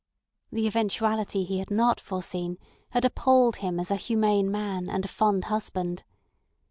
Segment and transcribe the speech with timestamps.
[0.51, 2.57] The eventuality he had not foreseen
[2.89, 6.03] had appalled him as a humane man and a fond husband.